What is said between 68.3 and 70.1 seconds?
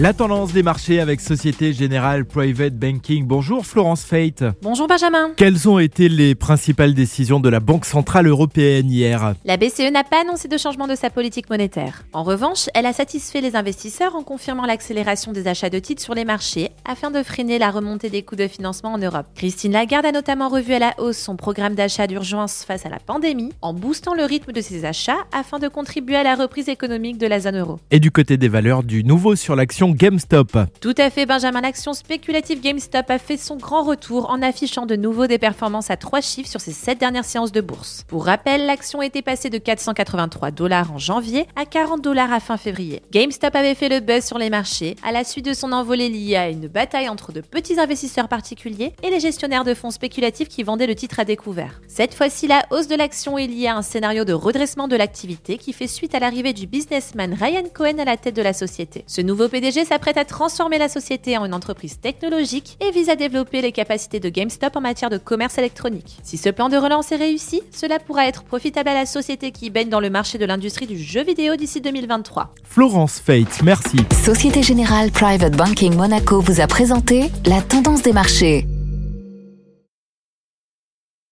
profitable à la société qui baigne dans le